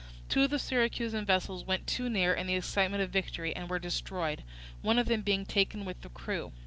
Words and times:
Two 0.29 0.41
of 0.45 0.49
the 0.49 0.57
Syracusan 0.57 1.25
vessels 1.25 1.63
went 1.63 1.85
too 1.85 2.09
near 2.09 2.33
in 2.33 2.47
the 2.47 2.55
excitement 2.55 3.03
of 3.03 3.11
victory 3.11 3.55
and 3.55 3.69
were 3.69 3.77
destroyed, 3.77 4.41
one 4.81 4.97
of 4.97 5.05
them 5.05 5.21
being 5.21 5.45
taken 5.45 5.85
with 5.85 6.03
its 6.03 6.15
crew. 6.15 6.51